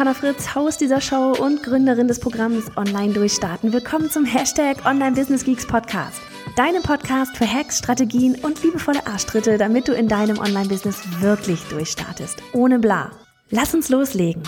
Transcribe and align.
Johanna 0.00 0.14
Fritz, 0.14 0.54
Haus 0.54 0.78
dieser 0.78 0.98
Show 0.98 1.34
und 1.38 1.62
Gründerin 1.62 2.08
des 2.08 2.20
Programms 2.20 2.74
Online 2.78 3.12
Durchstarten. 3.12 3.70
Willkommen 3.70 4.08
zum 4.08 4.24
Hashtag 4.24 4.86
Online 4.86 5.14
Business 5.14 5.44
Geeks 5.44 5.66
Podcast. 5.66 6.22
Deinem 6.56 6.82
Podcast 6.82 7.36
für 7.36 7.46
Hacks, 7.46 7.80
Strategien 7.80 8.34
und 8.36 8.62
liebevolle 8.62 9.06
Arschtritte, 9.06 9.58
damit 9.58 9.88
du 9.88 9.92
in 9.92 10.08
deinem 10.08 10.38
Online-Business 10.38 11.02
wirklich 11.20 11.60
durchstartest. 11.64 12.38
Ohne 12.54 12.78
bla. 12.78 13.10
Lass 13.50 13.74
uns 13.74 13.90
loslegen. 13.90 14.42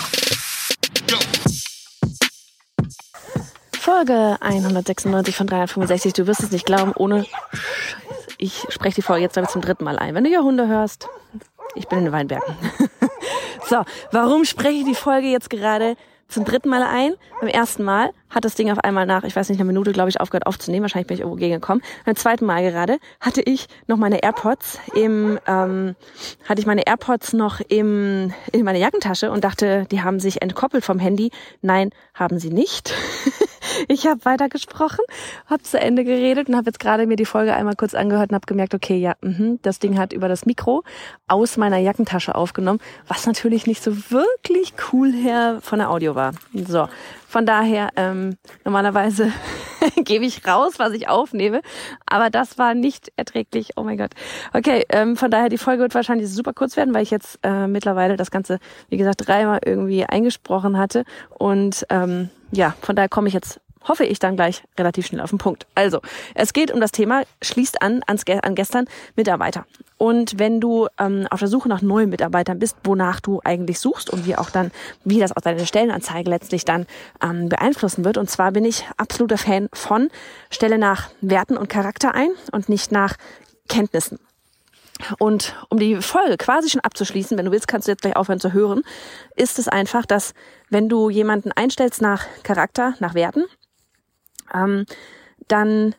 Folge 3.78 4.38
196 4.40 5.36
von 5.36 5.48
365. 5.48 6.14
Du 6.14 6.26
wirst 6.26 6.42
es 6.42 6.50
nicht 6.50 6.64
glauben, 6.64 6.92
ohne 6.96 7.26
ich 8.38 8.64
spreche 8.70 8.94
die 8.94 9.02
Folge 9.02 9.24
jetzt 9.24 9.34
glaube 9.34 9.50
zum 9.50 9.60
dritten 9.60 9.84
Mal 9.84 9.98
ein. 9.98 10.14
Wenn 10.14 10.24
du 10.24 10.30
hier 10.30 10.44
Hunde 10.44 10.66
hörst, 10.66 11.10
ich 11.74 11.88
bin 11.88 11.98
in 11.98 12.04
den 12.06 12.12
Weinbergen. 12.14 12.56
So, 13.68 13.84
warum 14.10 14.44
spreche 14.44 14.78
ich 14.80 14.84
die 14.84 14.94
Folge 14.94 15.28
jetzt 15.28 15.50
gerade 15.50 15.96
zum 16.28 16.44
dritten 16.44 16.68
Mal 16.68 16.82
ein? 16.82 17.14
Beim 17.40 17.48
ersten 17.48 17.84
Mal 17.84 18.12
hat 18.32 18.44
das 18.44 18.54
Ding 18.54 18.70
auf 18.70 18.78
einmal 18.78 19.06
nach, 19.06 19.24
ich 19.24 19.36
weiß 19.36 19.48
nicht, 19.48 19.60
einer 19.60 19.66
Minute, 19.66 19.92
glaube 19.92 20.08
ich, 20.08 20.20
aufgehört 20.20 20.46
aufzunehmen. 20.46 20.82
Wahrscheinlich 20.82 21.06
bin 21.06 21.14
ich 21.14 21.20
irgendwo 21.20 21.38
gegengekommen. 21.38 21.82
Beim 22.04 22.16
zweiten 22.16 22.46
Mal 22.46 22.62
gerade 22.62 22.98
hatte 23.20 23.42
ich 23.42 23.68
noch 23.86 23.96
meine 23.96 24.22
AirPods 24.22 24.78
im, 24.94 25.38
ähm, 25.46 25.94
hatte 26.48 26.60
ich 26.60 26.66
meine 26.66 26.86
AirPods 26.86 27.34
noch 27.34 27.60
im, 27.60 28.32
in 28.52 28.64
meiner 28.64 28.78
Jackentasche 28.78 29.30
und 29.30 29.44
dachte, 29.44 29.86
die 29.90 30.02
haben 30.02 30.18
sich 30.18 30.42
entkoppelt 30.42 30.84
vom 30.84 30.98
Handy. 30.98 31.30
Nein, 31.60 31.90
haben 32.14 32.38
sie 32.38 32.50
nicht. 32.50 32.94
ich 33.88 34.06
habe 34.06 34.24
weitergesprochen, 34.24 35.04
habe 35.46 35.62
zu 35.62 35.78
Ende 35.78 36.04
geredet 36.04 36.48
und 36.48 36.56
habe 36.56 36.66
jetzt 36.66 36.80
gerade 36.80 37.06
mir 37.06 37.16
die 37.16 37.24
Folge 37.24 37.54
einmal 37.54 37.76
kurz 37.76 37.94
angehört 37.94 38.30
und 38.30 38.34
habe 38.34 38.46
gemerkt, 38.46 38.74
okay, 38.74 38.96
ja, 38.96 39.14
mh, 39.20 39.58
das 39.62 39.78
Ding 39.78 39.98
hat 39.98 40.12
über 40.12 40.28
das 40.28 40.46
Mikro 40.46 40.82
aus 41.28 41.56
meiner 41.56 41.78
Jackentasche 41.78 42.34
aufgenommen, 42.34 42.80
was 43.06 43.26
natürlich 43.26 43.66
nicht 43.66 43.82
so 43.82 44.10
wirklich 44.10 44.74
cool 44.92 45.12
her 45.12 45.58
von 45.60 45.78
der 45.78 45.90
Audio 45.90 46.14
war. 46.14 46.32
So, 46.54 46.88
von 47.28 47.46
daher, 47.46 47.90
ähm, 47.96 48.21
normalerweise 48.64 49.32
gebe 50.04 50.24
ich 50.24 50.46
raus, 50.46 50.74
was 50.78 50.92
ich 50.92 51.08
aufnehme, 51.08 51.62
aber 52.06 52.30
das 52.30 52.58
war 52.58 52.74
nicht 52.74 53.12
erträglich. 53.16 53.70
Oh 53.76 53.82
mein 53.82 53.98
Gott. 53.98 54.12
Okay, 54.52 54.84
ähm, 54.88 55.16
von 55.16 55.30
daher, 55.30 55.48
die 55.48 55.58
Folge 55.58 55.82
wird 55.82 55.94
wahrscheinlich 55.94 56.28
super 56.28 56.52
kurz 56.52 56.76
werden, 56.76 56.94
weil 56.94 57.02
ich 57.02 57.10
jetzt 57.10 57.38
äh, 57.42 57.66
mittlerweile 57.66 58.16
das 58.16 58.30
Ganze, 58.30 58.58
wie 58.88 58.96
gesagt, 58.96 59.26
dreimal 59.26 59.60
irgendwie 59.64 60.04
eingesprochen 60.04 60.78
hatte 60.78 61.04
und 61.30 61.86
ähm, 61.90 62.30
ja, 62.50 62.74
von 62.80 62.96
daher 62.96 63.08
komme 63.08 63.28
ich 63.28 63.34
jetzt 63.34 63.60
hoffe 63.88 64.04
ich 64.04 64.18
dann 64.18 64.36
gleich 64.36 64.62
relativ 64.78 65.06
schnell 65.06 65.20
auf 65.20 65.30
den 65.30 65.38
Punkt. 65.38 65.66
Also, 65.74 66.00
es 66.34 66.52
geht 66.52 66.70
um 66.70 66.80
das 66.80 66.92
Thema, 66.92 67.22
schließt 67.42 67.82
an 67.82 68.02
ans, 68.06 68.24
an 68.26 68.54
gestern 68.54 68.86
Mitarbeiter. 69.16 69.66
Und 69.98 70.38
wenn 70.38 70.60
du 70.60 70.88
ähm, 70.98 71.26
auf 71.30 71.38
der 71.38 71.48
Suche 71.48 71.68
nach 71.68 71.80
neuen 71.80 72.10
Mitarbeitern 72.10 72.58
bist, 72.58 72.76
wonach 72.84 73.20
du 73.20 73.40
eigentlich 73.44 73.78
suchst 73.78 74.10
und 74.10 74.26
wie 74.26 74.36
auch 74.36 74.50
dann, 74.50 74.72
wie 75.04 75.20
das 75.20 75.36
auch 75.36 75.40
deine 75.40 75.64
Stellenanzeige 75.64 76.28
letztlich 76.28 76.64
dann 76.64 76.86
ähm, 77.22 77.48
beeinflussen 77.48 78.04
wird. 78.04 78.18
Und 78.18 78.28
zwar 78.28 78.52
bin 78.52 78.64
ich 78.64 78.84
absoluter 78.96 79.38
Fan 79.38 79.68
von 79.72 80.08
Stelle 80.50 80.78
nach 80.78 81.10
Werten 81.20 81.56
und 81.56 81.68
Charakter 81.68 82.14
ein 82.14 82.30
und 82.50 82.68
nicht 82.68 82.90
nach 82.90 83.16
Kenntnissen. 83.68 84.18
Und 85.18 85.56
um 85.68 85.78
die 85.78 85.96
Folge 85.96 86.36
quasi 86.36 86.70
schon 86.70 86.80
abzuschließen, 86.80 87.36
wenn 87.38 87.46
du 87.46 87.52
willst, 87.52 87.68
kannst 87.68 87.88
du 87.88 87.92
jetzt 87.92 88.02
gleich 88.02 88.16
aufhören 88.16 88.40
zu 88.40 88.52
hören, 88.52 88.82
ist 89.36 89.58
es 89.58 89.68
einfach, 89.68 90.06
dass 90.06 90.34
wenn 90.70 90.88
du 90.88 91.10
jemanden 91.10 91.52
einstellst 91.52 92.02
nach 92.02 92.26
Charakter, 92.42 92.94
nach 93.00 93.14
Werten, 93.14 93.44
ähm, 94.54 94.86
dann 95.48 95.94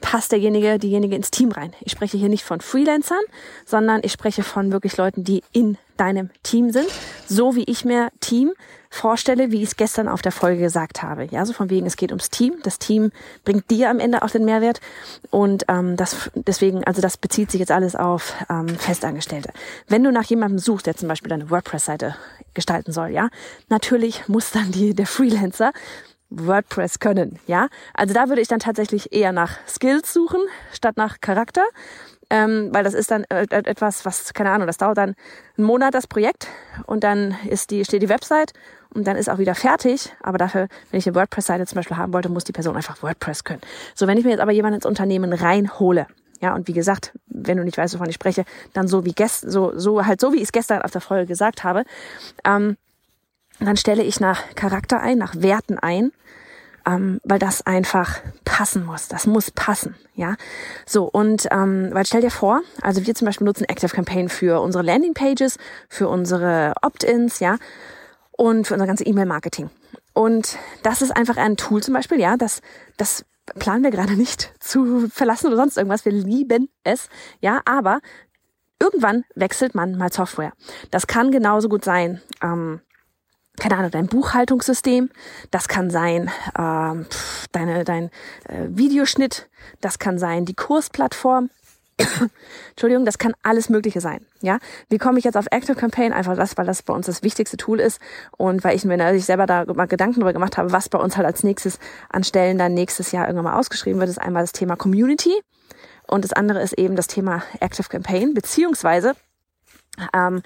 passt 0.00 0.32
derjenige, 0.32 0.78
diejenige 0.78 1.16
ins 1.16 1.30
Team 1.30 1.50
rein. 1.50 1.72
Ich 1.80 1.92
spreche 1.92 2.16
hier 2.16 2.28
nicht 2.28 2.44
von 2.44 2.60
Freelancern, 2.60 3.22
sondern 3.64 4.00
ich 4.04 4.12
spreche 4.12 4.42
von 4.42 4.72
wirklich 4.72 4.96
Leuten, 4.96 5.24
die 5.24 5.42
in 5.52 5.78
deinem 5.96 6.30
Team 6.42 6.70
sind, 6.70 6.88
so 7.26 7.56
wie 7.56 7.64
ich 7.64 7.84
mir 7.84 8.10
Team 8.20 8.52
vorstelle, 8.88 9.50
wie 9.50 9.62
ich 9.62 9.70
es 9.70 9.76
gestern 9.76 10.08
auf 10.08 10.22
der 10.22 10.32
Folge 10.32 10.62
gesagt 10.62 11.02
habe. 11.02 11.24
Ja, 11.24 11.44
so 11.44 11.52
von 11.52 11.70
wegen, 11.70 11.86
es 11.86 11.96
geht 11.96 12.12
ums 12.12 12.30
Team. 12.30 12.54
Das 12.62 12.78
Team 12.78 13.10
bringt 13.44 13.70
dir 13.70 13.90
am 13.90 13.98
Ende 13.98 14.22
auch 14.22 14.30
den 14.30 14.44
Mehrwert 14.44 14.80
und 15.30 15.64
ähm, 15.68 15.96
das 15.96 16.30
deswegen, 16.34 16.84
also 16.84 17.00
das 17.02 17.16
bezieht 17.16 17.50
sich 17.50 17.60
jetzt 17.60 17.72
alles 17.72 17.96
auf 17.96 18.34
ähm, 18.48 18.68
Festangestellte. 18.68 19.50
Wenn 19.88 20.04
du 20.04 20.12
nach 20.12 20.24
jemandem 20.24 20.58
suchst, 20.58 20.86
der 20.86 20.96
zum 20.96 21.08
Beispiel 21.08 21.30
deine 21.30 21.50
WordPress-Seite 21.50 22.14
gestalten 22.54 22.92
soll, 22.92 23.08
ja, 23.08 23.28
natürlich 23.68 24.28
muss 24.28 24.50
dann 24.52 24.70
die 24.70 24.94
der 24.94 25.06
Freelancer 25.06 25.72
WordPress 26.30 26.98
können, 26.98 27.38
ja. 27.46 27.68
Also 27.94 28.14
da 28.14 28.28
würde 28.28 28.42
ich 28.42 28.48
dann 28.48 28.58
tatsächlich 28.58 29.12
eher 29.12 29.32
nach 29.32 29.58
Skills 29.68 30.12
suchen, 30.12 30.40
statt 30.72 30.96
nach 30.96 31.20
Charakter, 31.20 31.64
ähm, 32.30 32.70
weil 32.72 32.84
das 32.84 32.94
ist 32.94 33.10
dann 33.10 33.24
äh, 33.28 33.46
etwas, 33.50 34.04
was, 34.04 34.34
keine 34.34 34.50
Ahnung, 34.50 34.66
das 34.66 34.78
dauert 34.78 34.98
dann 34.98 35.14
einen 35.56 35.66
Monat, 35.66 35.94
das 35.94 36.06
Projekt, 36.06 36.48
und 36.86 37.04
dann 37.04 37.36
ist 37.48 37.70
die, 37.70 37.84
steht 37.84 38.02
die 38.02 38.08
Website 38.08 38.52
und 38.92 39.06
dann 39.06 39.16
ist 39.16 39.28
auch 39.28 39.38
wieder 39.38 39.54
fertig, 39.54 40.12
aber 40.22 40.38
dafür, 40.38 40.68
wenn 40.90 40.98
ich 40.98 41.06
eine 41.06 41.14
WordPress-Seite 41.14 41.66
zum 41.66 41.76
Beispiel 41.76 41.96
haben 41.96 42.12
wollte, 42.12 42.28
muss 42.28 42.44
die 42.44 42.52
Person 42.52 42.76
einfach 42.76 43.02
WordPress 43.02 43.44
können. 43.44 43.60
So, 43.94 44.06
wenn 44.06 44.18
ich 44.18 44.24
mir 44.24 44.30
jetzt 44.30 44.40
aber 44.40 44.52
jemanden 44.52 44.76
ins 44.76 44.86
Unternehmen 44.86 45.32
reinhole, 45.32 46.06
ja, 46.40 46.54
und 46.54 46.68
wie 46.68 46.72
gesagt, 46.72 47.12
wenn 47.28 47.56
du 47.56 47.64
nicht 47.64 47.78
weißt, 47.78 47.94
wovon 47.94 48.08
ich 48.08 48.14
spreche, 48.14 48.44
dann 48.72 48.88
so 48.88 49.04
wie 49.04 49.12
gestern, 49.12 49.50
so, 49.50 49.72
so 49.76 50.04
halt 50.04 50.20
so 50.20 50.32
wie 50.32 50.36
ich 50.36 50.44
es 50.44 50.52
gestern 50.52 50.82
auf 50.82 50.90
der 50.90 51.00
Folge 51.00 51.26
gesagt 51.26 51.64
habe, 51.64 51.84
ähm, 52.44 52.76
dann 53.60 53.76
stelle 53.76 54.02
ich 54.02 54.20
nach 54.20 54.42
Charakter 54.54 55.00
ein, 55.00 55.18
nach 55.18 55.34
Werten 55.36 55.78
ein, 55.78 56.12
ähm, 56.86 57.20
weil 57.24 57.38
das 57.38 57.66
einfach 57.66 58.20
passen 58.44 58.84
muss. 58.84 59.08
Das 59.08 59.26
muss 59.26 59.50
passen, 59.50 59.96
ja. 60.14 60.36
So 60.86 61.04
und 61.04 61.48
ähm, 61.50 61.90
weil 61.92 62.06
stell 62.06 62.20
dir 62.20 62.30
vor, 62.30 62.62
also 62.82 63.06
wir 63.06 63.14
zum 63.14 63.26
Beispiel 63.26 63.46
nutzen 63.46 63.64
Active 63.64 63.94
Campaign 63.94 64.28
für 64.28 64.60
unsere 64.60 64.84
Landing 64.84 65.14
Pages, 65.14 65.58
für 65.88 66.08
unsere 66.08 66.74
Opt-ins, 66.82 67.40
ja, 67.40 67.56
und 68.32 68.66
für 68.66 68.74
unser 68.74 68.86
ganze 68.86 69.04
E-Mail-Marketing. 69.04 69.70
Und 70.12 70.58
das 70.82 71.02
ist 71.02 71.14
einfach 71.14 71.36
ein 71.36 71.56
Tool 71.56 71.82
zum 71.82 71.94
Beispiel, 71.94 72.20
ja, 72.20 72.36
das 72.36 72.60
das 72.96 73.24
planen 73.58 73.84
wir 73.84 73.90
gerade 73.90 74.14
nicht 74.14 74.52
zu 74.60 75.08
verlassen 75.08 75.48
oder 75.48 75.56
sonst 75.56 75.76
irgendwas. 75.76 76.04
Wir 76.04 76.12
lieben 76.12 76.68
es, 76.84 77.08
ja, 77.40 77.60
aber 77.64 78.00
irgendwann 78.80 79.24
wechselt 79.34 79.74
man 79.74 79.96
mal 79.96 80.12
Software. 80.12 80.52
Das 80.90 81.06
kann 81.06 81.30
genauso 81.30 81.68
gut 81.68 81.84
sein. 81.84 82.20
Ähm, 82.42 82.80
keine 83.58 83.76
Ahnung, 83.76 83.90
dein 83.90 84.06
Buchhaltungssystem, 84.06 85.10
das 85.50 85.68
kann 85.68 85.90
sein 85.90 86.30
ähm, 86.58 87.06
deine, 87.52 87.84
dein 87.84 88.10
äh, 88.48 88.66
Videoschnitt, 88.68 89.48
das 89.80 89.98
kann 89.98 90.18
sein 90.18 90.44
die 90.44 90.54
Kursplattform. 90.54 91.50
Entschuldigung, 92.70 93.06
das 93.06 93.16
kann 93.16 93.32
alles 93.42 93.70
Mögliche 93.70 94.02
sein. 94.02 94.26
Ja, 94.42 94.58
wie 94.90 94.98
komme 94.98 95.18
ich 95.18 95.24
jetzt 95.24 95.36
auf 95.36 95.46
Active 95.50 95.76
Campaign? 95.76 96.12
Einfach 96.12 96.36
das, 96.36 96.56
weil 96.58 96.66
das 96.66 96.82
bei 96.82 96.92
uns 96.92 97.06
das 97.06 97.22
wichtigste 97.22 97.56
Tool 97.56 97.80
ist 97.80 98.00
und 98.36 98.64
weil 98.64 98.76
ich 98.76 98.84
mir 98.84 99.14
ich 99.14 99.24
selber 99.24 99.46
da 99.46 99.64
mal 99.64 99.86
Gedanken 99.86 100.20
darüber 100.20 100.34
gemacht 100.34 100.58
habe, 100.58 100.72
was 100.72 100.90
bei 100.90 100.98
uns 100.98 101.16
halt 101.16 101.26
als 101.26 101.42
nächstes 101.42 101.78
an 102.10 102.22
Stellen 102.22 102.58
dann 102.58 102.74
nächstes 102.74 103.12
Jahr 103.12 103.26
irgendwann 103.26 103.52
mal 103.52 103.58
ausgeschrieben 103.58 103.98
wird, 103.98 104.10
ist 104.10 104.20
einmal 104.20 104.42
das 104.42 104.52
Thema 104.52 104.76
Community 104.76 105.32
und 106.06 106.22
das 106.24 106.34
andere 106.34 106.60
ist 106.60 106.74
eben 106.74 106.96
das 106.96 107.06
Thema 107.06 107.42
Active 107.60 107.88
Campaign 107.88 108.34
beziehungsweise 108.34 109.14
ähm, 110.14 110.42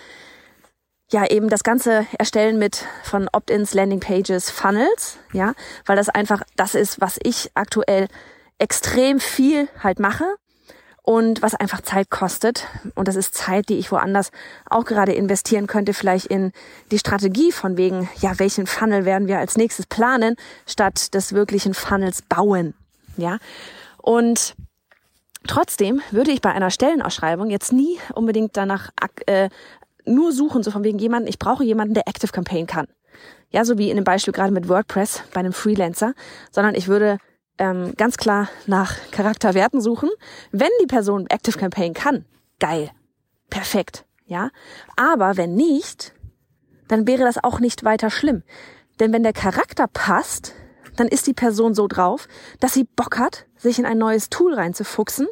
ja 1.10 1.26
eben 1.26 1.48
das 1.48 1.64
Ganze 1.64 2.06
erstellen 2.18 2.58
mit 2.58 2.84
von 3.02 3.28
Opt-ins, 3.32 3.74
Landing-Pages, 3.74 4.50
Funnels, 4.50 5.18
ja, 5.32 5.54
weil 5.86 5.96
das 5.96 6.08
einfach 6.08 6.42
das 6.56 6.74
ist, 6.74 7.00
was 7.00 7.18
ich 7.22 7.50
aktuell 7.54 8.08
extrem 8.58 9.20
viel 9.20 9.68
halt 9.82 9.98
mache 9.98 10.24
und 11.02 11.42
was 11.42 11.54
einfach 11.54 11.80
Zeit 11.80 12.10
kostet. 12.10 12.66
Und 12.94 13.08
das 13.08 13.16
ist 13.16 13.34
Zeit, 13.34 13.68
die 13.68 13.78
ich 13.78 13.90
woanders 13.90 14.30
auch 14.68 14.84
gerade 14.84 15.12
investieren 15.12 15.66
könnte, 15.66 15.94
vielleicht 15.94 16.26
in 16.26 16.52
die 16.90 16.98
Strategie 16.98 17.52
von 17.52 17.76
wegen, 17.76 18.08
ja, 18.20 18.38
welchen 18.38 18.66
Funnel 18.66 19.04
werden 19.04 19.26
wir 19.26 19.38
als 19.38 19.56
nächstes 19.56 19.86
planen, 19.86 20.36
statt 20.66 21.14
des 21.14 21.32
wirklichen 21.32 21.74
Funnels 21.74 22.22
bauen, 22.22 22.74
ja. 23.16 23.38
Und 23.98 24.54
Trotzdem 25.46 26.02
würde 26.10 26.32
ich 26.32 26.42
bei 26.42 26.52
einer 26.52 26.70
Stellenausschreibung 26.70 27.48
jetzt 27.48 27.72
nie 27.72 27.98
unbedingt 28.14 28.58
danach 28.58 28.90
äh, 29.24 29.48
nur 30.04 30.32
suchen, 30.32 30.62
so 30.62 30.70
von 30.70 30.84
wegen 30.84 30.98
jemanden, 30.98 31.28
ich 31.28 31.38
brauche 31.38 31.64
jemanden, 31.64 31.94
der 31.94 32.08
Active 32.08 32.32
Campaign 32.32 32.66
kann. 32.66 32.86
Ja, 33.50 33.64
so 33.64 33.78
wie 33.78 33.90
in 33.90 33.96
dem 33.96 34.04
Beispiel 34.04 34.32
gerade 34.32 34.52
mit 34.52 34.68
WordPress 34.68 35.24
bei 35.34 35.40
einem 35.40 35.52
Freelancer, 35.52 36.14
sondern 36.50 36.74
ich 36.74 36.88
würde 36.88 37.18
ähm, 37.58 37.94
ganz 37.96 38.16
klar 38.16 38.48
nach 38.66 38.96
Charakterwerten 39.10 39.80
suchen. 39.80 40.08
Wenn 40.52 40.70
die 40.82 40.86
Person 40.86 41.26
Active 41.28 41.58
Campaign 41.58 41.94
kann, 41.94 42.24
geil, 42.58 42.90
perfekt, 43.50 44.04
ja. 44.24 44.50
Aber 44.96 45.36
wenn 45.36 45.54
nicht, 45.54 46.14
dann 46.88 47.06
wäre 47.06 47.24
das 47.24 47.42
auch 47.42 47.60
nicht 47.60 47.84
weiter 47.84 48.10
schlimm. 48.10 48.42
Denn 49.00 49.12
wenn 49.12 49.22
der 49.22 49.32
Charakter 49.32 49.86
passt, 49.86 50.54
dann 50.96 51.08
ist 51.08 51.26
die 51.26 51.34
Person 51.34 51.74
so 51.74 51.88
drauf, 51.88 52.28
dass 52.60 52.74
sie 52.74 52.84
Bock 52.84 53.18
hat, 53.18 53.46
sich 53.56 53.78
in 53.78 53.86
ein 53.86 53.98
neues 53.98 54.28
Tool 54.28 54.54
reinzufuchsen 54.54 55.26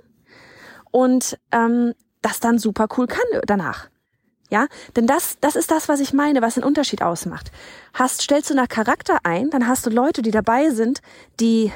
und 0.90 1.38
ähm, 1.52 1.94
das 2.22 2.40
dann 2.40 2.58
super 2.58 2.88
cool 2.96 3.06
kann 3.06 3.26
danach. 3.46 3.88
Ja, 4.50 4.66
denn 4.96 5.06
das, 5.06 5.36
das 5.40 5.56
ist 5.56 5.70
das, 5.70 5.88
was 5.88 6.00
ich 6.00 6.14
meine, 6.14 6.40
was 6.40 6.54
den 6.54 6.64
Unterschied 6.64 7.02
ausmacht. 7.02 7.50
Hast, 7.92 8.22
stellst 8.22 8.48
du 8.48 8.54
nach 8.54 8.68
Charakter 8.68 9.18
ein, 9.24 9.50
dann 9.50 9.68
hast 9.68 9.84
du 9.84 9.90
Leute, 9.90 10.22
die 10.22 10.30
dabei 10.30 10.70
sind, 10.70 11.00
die 11.38 11.70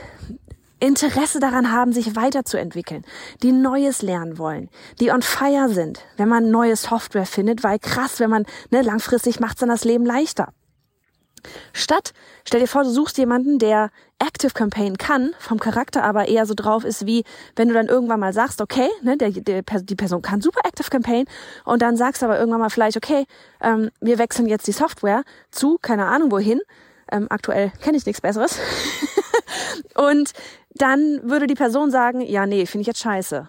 Interesse 0.81 1.39
daran 1.39 1.71
haben, 1.71 1.93
sich 1.93 2.17
weiterzuentwickeln, 2.17 3.05
die 3.43 3.53
Neues 3.53 4.03
lernen 4.03 4.39
wollen, 4.39 4.69
die 5.01 5.13
on 5.13 5.23
fire 5.23 5.69
sind, 5.69 6.01
wenn 6.17 6.29
man 6.29 6.51
neue 6.51 6.75
Software 6.75 7.27
findet, 7.27 7.63
weil 7.63 7.79
krass, 7.79 8.19
wenn 8.19 8.31
man 8.31 8.47
ne, 8.71 8.83
langfristig 8.83 9.39
macht 9.39 9.63
dann 9.63 9.69
das 9.69 9.85
Leben 9.85 10.05
leichter. 10.05 10.53
Statt, 11.73 12.13
stell 12.45 12.61
dir 12.61 12.67
vor, 12.67 12.85
du 12.85 12.91
suchst 12.91 13.19
jemanden, 13.19 13.59
der 13.59 13.91
Active 14.19 14.53
Campaign 14.53 14.99
kann, 14.99 15.35
vom 15.39 15.59
Charakter 15.59 16.05
aber 16.05 16.29
eher 16.29 16.47
so 16.47 16.55
drauf 16.55 16.85
ist, 16.85 17.07
wie 17.07 17.25
wenn 17.57 17.69
du 17.69 17.75
dann 17.75 17.89
irgendwann 17.89 18.21
mal 18.21 18.33
sagst, 18.33 18.61
okay, 18.61 18.89
ne, 19.03 19.17
der, 19.17 19.31
der, 19.31 19.63
die 19.63 19.97
Person 19.97 20.23
kann 20.23 20.41
super 20.41 20.61
Active 20.65 20.91
Campaign 20.91 21.27
und 21.65 21.83
dann 21.83 21.97
sagst 21.97 22.23
du 22.23 22.27
aber 22.27 22.39
irgendwann 22.39 22.61
mal 22.61 22.71
vielleicht, 22.71 22.97
okay, 22.97 23.27
ähm, 23.61 23.91
wir 24.01 24.19
wechseln 24.19 24.47
jetzt 24.47 24.67
die 24.67 24.73
Software 24.73 25.25
zu, 25.51 25.79
keine 25.83 26.07
Ahnung 26.07 26.31
wohin, 26.31 26.61
ähm, 27.11 27.27
aktuell 27.31 27.73
kenne 27.83 27.97
ich 27.97 28.07
nichts 28.07 28.21
Besseres. 28.21 28.59
und 29.97 30.31
dann 30.75 31.21
würde 31.23 31.47
die 31.47 31.55
Person 31.55 31.91
sagen, 31.91 32.21
ja, 32.21 32.47
nee, 32.47 32.65
finde 32.67 32.83
ich 32.83 32.87
jetzt 32.87 33.01
scheiße. 33.01 33.49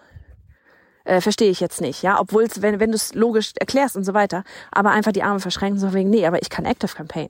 Äh, 1.06 1.22
Verstehe 1.22 1.52
ich 1.52 1.60
jetzt 1.60 1.82
nicht, 1.82 2.02
ja, 2.02 2.20
obwohl 2.20 2.44
es, 2.44 2.62
wenn, 2.62 2.80
wenn 2.80 2.92
du 2.92 2.96
es 2.96 3.14
logisch 3.14 3.52
erklärst 3.60 3.96
und 3.96 4.06
so 4.06 4.14
weiter, 4.14 4.44
aber 4.72 4.92
einfach 4.92 5.12
die 5.12 5.24
Arme 5.24 5.40
verschränken, 5.40 5.80
so 5.80 5.94
wegen, 5.94 6.10
nee, 6.10 6.26
aber 6.26 6.42
ich 6.42 6.50
kann 6.50 6.66
Active 6.66 6.96
Campaign. 6.96 7.30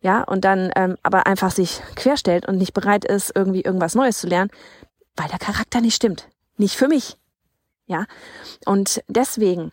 Ja, 0.00 0.22
und 0.22 0.44
dann 0.44 0.70
ähm, 0.76 0.96
aber 1.02 1.26
einfach 1.26 1.50
sich 1.50 1.80
querstellt 1.94 2.46
und 2.46 2.58
nicht 2.58 2.74
bereit 2.74 3.04
ist, 3.04 3.32
irgendwie 3.34 3.62
irgendwas 3.62 3.94
Neues 3.94 4.18
zu 4.18 4.26
lernen, 4.26 4.50
weil 5.16 5.28
der 5.28 5.38
Charakter 5.38 5.80
nicht 5.80 5.96
stimmt. 5.96 6.28
Nicht 6.58 6.76
für 6.76 6.88
mich. 6.88 7.16
Ja. 7.86 8.06
Und 8.64 9.02
deswegen, 9.08 9.72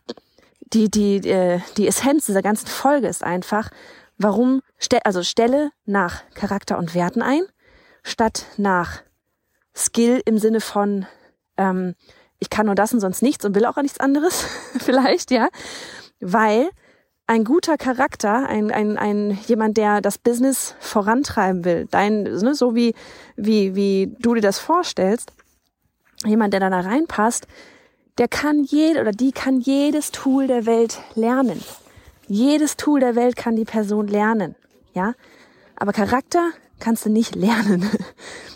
die, 0.73 0.89
die, 0.89 1.17
äh, 1.29 1.59
die 1.77 1.87
Essenz 1.87 2.25
dieser 2.25 2.41
ganzen 2.41 2.67
Folge 2.67 3.07
ist 3.07 3.23
einfach, 3.23 3.69
warum, 4.17 4.61
also 5.03 5.23
stelle 5.23 5.71
nach 5.85 6.23
Charakter 6.33 6.77
und 6.77 6.95
Werten 6.95 7.21
ein, 7.21 7.41
statt 8.03 8.45
nach 8.57 9.01
Skill 9.75 10.21
im 10.25 10.37
Sinne 10.37 10.61
von, 10.61 11.05
ähm, 11.57 11.95
ich 12.39 12.49
kann 12.49 12.65
nur 12.65 12.75
das 12.75 12.93
und 12.93 12.99
sonst 12.99 13.21
nichts 13.21 13.45
und 13.45 13.55
will 13.55 13.65
auch 13.65 13.77
nichts 13.77 13.99
anderes, 13.99 14.45
vielleicht, 14.79 15.31
ja. 15.31 15.49
Weil 16.19 16.69
ein 17.33 17.45
guter 17.45 17.77
Charakter, 17.77 18.47
ein, 18.47 18.69
ein, 18.69 18.95
ein 18.95 19.39
jemand, 19.47 19.77
der 19.77 20.01
das 20.01 20.19
Business 20.19 20.75
vorantreiben 20.79 21.65
will, 21.65 21.87
dein, 21.89 22.21
ne, 22.21 22.53
so 22.53 22.75
wie, 22.75 22.93
wie, 23.35 23.73
wie 23.73 24.15
du 24.19 24.35
dir 24.35 24.41
das 24.41 24.59
vorstellst, 24.59 25.33
jemand, 26.23 26.53
der 26.53 26.59
da 26.59 26.79
reinpasst, 26.79 27.47
der 28.19 28.27
kann 28.27 28.63
jed 28.63 28.99
oder 28.99 29.09
die 29.09 29.31
kann 29.31 29.59
jedes 29.59 30.11
Tool 30.11 30.45
der 30.45 30.67
Welt 30.67 30.99
lernen. 31.15 31.63
Jedes 32.27 32.77
Tool 32.77 32.99
der 32.99 33.15
Welt 33.15 33.35
kann 33.35 33.55
die 33.55 33.65
Person 33.65 34.07
lernen, 34.07 34.55
ja. 34.93 35.15
Aber 35.75 35.91
Charakter 35.91 36.51
kannst 36.79 37.03
du 37.07 37.09
nicht 37.09 37.33
lernen. 37.47 37.89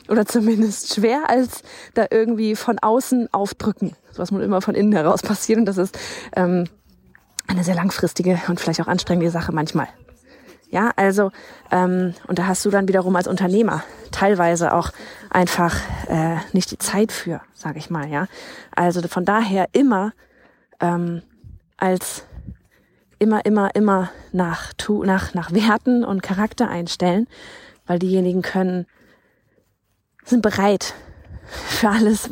Oder 0.08 0.28
zumindest 0.28 0.94
schwer 0.94 1.32
als 1.32 1.64
da 1.96 2.06
irgendwie 2.12 2.56
von 2.56 2.78
außen 2.78 3.34
aufdrücken. 3.34 3.96
Was 4.16 4.30
muss 4.30 4.44
immer 4.44 4.62
von 4.62 4.76
innen 4.76 4.94
heraus 4.94 5.24
passieren. 5.24 5.62
Und 5.62 5.66
das 5.66 5.80
ist 5.80 5.98
ähm, 6.36 6.66
eine 7.48 7.64
sehr 7.64 7.76
langfristige 7.76 8.40
und 8.48 8.60
vielleicht 8.60 8.82
auch 8.82 8.88
anstrengende 8.88 9.32
Sache 9.32 9.52
manchmal. 9.52 9.88
Ja, 10.70 10.92
also, 10.98 11.32
ähm, 11.72 12.14
und 12.28 12.40
da 12.40 12.48
hast 12.48 12.66
du 12.66 12.70
dann 12.70 12.90
wiederum 12.90 13.16
als 13.16 13.28
Unternehmer 13.28 13.84
teilweise 14.12 14.74
auch 14.74 14.92
einfach 15.30 15.76
äh, 16.10 16.36
nicht 16.52 16.72
die 16.72 16.78
Zeit 16.78 17.14
für, 17.14 17.42
sage 17.54 17.80
ich 17.80 17.90
mal, 17.90 18.10
ja. 18.10 18.28
Also 18.76 19.02
von 19.08 19.24
daher 19.24 19.70
immer 19.72 20.12
ähm, 20.82 21.22
als 21.78 22.26
immer, 23.20 23.46
immer, 23.46 23.74
immer 23.76 24.12
nach, 24.32 24.74
nach, 25.04 25.34
nach 25.34 25.52
Werten 25.52 26.04
und 26.04 26.22
Charakter 26.22 26.68
einstellen, 26.68 27.28
weil 27.86 28.00
diejenigen 28.00 28.42
können, 28.42 28.86
sind 30.26 30.42
bereit 30.42 30.94
für 31.48 31.90
alles, 31.90 32.30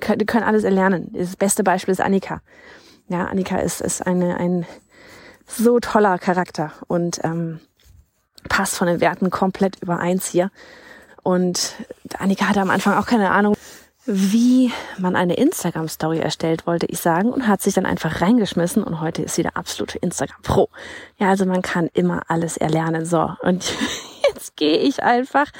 können 0.00 0.44
alles 0.44 0.64
erlernen. 0.64 1.10
Das 1.12 1.36
beste 1.36 1.62
Beispiel 1.62 1.92
ist 1.92 2.00
Annika. 2.00 2.40
Ja, 3.12 3.26
Annika 3.26 3.58
ist, 3.58 3.82
ist 3.82 4.06
eine, 4.06 4.38
ein 4.38 4.64
so 5.46 5.80
toller 5.80 6.18
Charakter 6.18 6.72
und 6.88 7.20
ähm, 7.24 7.60
passt 8.48 8.74
von 8.74 8.86
den 8.86 9.02
Werten 9.02 9.28
komplett 9.28 9.82
übereins 9.82 10.26
hier. 10.26 10.50
Und 11.22 11.74
Annika 12.18 12.48
hatte 12.48 12.62
am 12.62 12.70
Anfang 12.70 12.96
auch 12.96 13.04
keine 13.04 13.30
Ahnung, 13.30 13.54
wie 14.06 14.72
man 14.96 15.14
eine 15.14 15.34
Instagram-Story 15.34 16.20
erstellt, 16.20 16.66
wollte 16.66 16.86
ich 16.86 17.00
sagen, 17.00 17.30
und 17.30 17.46
hat 17.46 17.60
sich 17.60 17.74
dann 17.74 17.84
einfach 17.84 18.22
reingeschmissen 18.22 18.82
und 18.82 19.02
heute 19.02 19.22
ist 19.22 19.34
sie 19.34 19.42
der 19.42 19.58
absolute 19.58 19.98
Instagram-Pro. 19.98 20.70
Ja, 21.18 21.28
also 21.28 21.44
man 21.44 21.60
kann 21.60 21.90
immer 21.92 22.22
alles 22.28 22.56
erlernen. 22.56 23.04
So, 23.04 23.30
und 23.42 23.74
jetzt 24.34 24.56
gehe 24.56 24.78
ich 24.78 25.02
einfach 25.02 25.52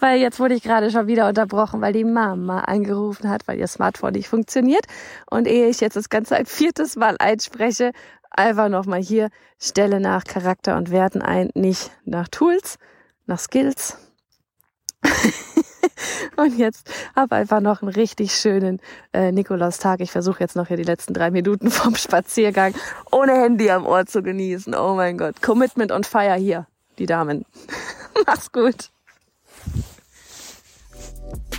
weil 0.00 0.20
jetzt 0.20 0.40
wurde 0.40 0.54
ich 0.54 0.62
gerade 0.62 0.90
schon 0.90 1.06
wieder 1.06 1.28
unterbrochen, 1.28 1.80
weil 1.80 1.92
die 1.92 2.04
Mama 2.04 2.60
angerufen 2.60 3.28
hat, 3.28 3.46
weil 3.46 3.58
ihr 3.58 3.68
Smartphone 3.68 4.12
nicht 4.12 4.28
funktioniert. 4.28 4.86
Und 5.30 5.46
ehe 5.46 5.68
ich 5.68 5.80
jetzt 5.80 5.96
das 5.96 6.08
Ganze 6.08 6.36
ein 6.36 6.46
viertes 6.46 6.96
Mal 6.96 7.16
einspreche, 7.18 7.92
einfach 8.30 8.68
nochmal 8.68 9.00
hier, 9.00 9.28
stelle 9.58 10.00
nach 10.00 10.24
Charakter 10.24 10.76
und 10.76 10.90
Werten 10.90 11.22
ein, 11.22 11.50
nicht 11.54 11.90
nach 12.04 12.28
Tools, 12.28 12.78
nach 13.26 13.38
Skills. 13.38 13.98
und 16.36 16.58
jetzt 16.58 16.90
habe 17.16 17.36
einfach 17.36 17.60
noch 17.60 17.82
einen 17.82 17.90
richtig 17.90 18.32
schönen 18.34 18.80
äh, 19.12 19.32
Nikolaustag. 19.32 20.00
Ich 20.00 20.12
versuche 20.12 20.40
jetzt 20.40 20.56
noch 20.56 20.68
hier 20.68 20.76
die 20.76 20.82
letzten 20.82 21.14
drei 21.14 21.30
Minuten 21.30 21.70
vom 21.70 21.94
Spaziergang 21.94 22.74
ohne 23.10 23.32
Handy 23.32 23.70
am 23.70 23.86
Ohr 23.86 24.06
zu 24.06 24.22
genießen. 24.22 24.74
Oh 24.74 24.94
mein 24.94 25.18
Gott. 25.18 25.42
Commitment 25.42 25.92
und 25.92 26.06
Fire 26.06 26.34
hier, 26.34 26.66
die 26.98 27.06
Damen. 27.06 27.44
Mach's 28.26 28.52
gut. 28.52 28.90